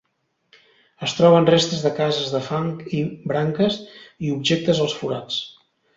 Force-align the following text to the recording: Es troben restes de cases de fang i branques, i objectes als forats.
Es 1.07 1.13
troben 1.17 1.49
restes 1.49 1.83
de 1.87 1.91
cases 2.01 2.33
de 2.37 2.41
fang 2.47 2.71
i 3.01 3.03
branques, 3.33 3.77
i 4.29 4.33
objectes 4.37 4.81
als 4.87 4.97
forats. 5.03 5.39